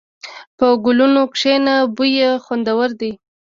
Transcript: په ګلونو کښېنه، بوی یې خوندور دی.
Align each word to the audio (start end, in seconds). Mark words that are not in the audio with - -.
په 0.57 0.65
ګلونو 0.85 1.21
کښېنه، 1.33 1.75
بوی 1.95 2.11
یې 2.19 2.29
خوندور 2.43 2.89
دی. 2.99 3.11